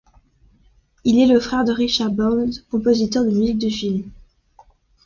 Il 1.03 1.19
est 1.21 1.31
le 1.31 1.39
frère 1.39 1.63
de 1.63 1.71
Richard 1.71 2.09
Band, 2.09 2.47
compositeur 2.71 3.23
de 3.23 3.29
musiques 3.29 3.59
de 3.59 3.69
films. 3.69 4.09